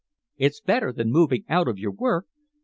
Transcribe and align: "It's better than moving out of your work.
"It's 0.37 0.59
better 0.61 0.91
than 0.91 1.11
moving 1.11 1.45
out 1.47 1.67
of 1.67 1.77
your 1.77 1.91
work. 1.91 2.25